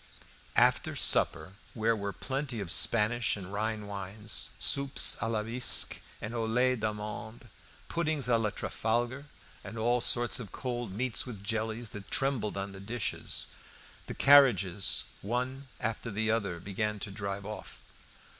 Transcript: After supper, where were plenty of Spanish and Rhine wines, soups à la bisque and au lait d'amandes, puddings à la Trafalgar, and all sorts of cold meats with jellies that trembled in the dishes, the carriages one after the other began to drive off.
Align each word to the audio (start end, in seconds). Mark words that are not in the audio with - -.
After 0.55 0.95
supper, 0.95 1.53
where 1.75 1.95
were 1.95 2.11
plenty 2.11 2.59
of 2.59 2.71
Spanish 2.71 3.37
and 3.37 3.53
Rhine 3.53 3.85
wines, 3.85 4.49
soups 4.57 5.15
à 5.19 5.29
la 5.31 5.43
bisque 5.43 6.01
and 6.23 6.33
au 6.33 6.43
lait 6.43 6.77
d'amandes, 6.79 7.43
puddings 7.87 8.25
à 8.27 8.41
la 8.41 8.49
Trafalgar, 8.49 9.25
and 9.63 9.77
all 9.77 10.01
sorts 10.01 10.39
of 10.39 10.51
cold 10.51 10.91
meats 10.91 11.27
with 11.27 11.43
jellies 11.43 11.89
that 11.89 12.09
trembled 12.09 12.57
in 12.57 12.71
the 12.71 12.79
dishes, 12.79 13.49
the 14.07 14.15
carriages 14.15 15.03
one 15.21 15.67
after 15.79 16.09
the 16.09 16.31
other 16.31 16.59
began 16.59 16.97
to 16.97 17.11
drive 17.11 17.45
off. 17.45 17.79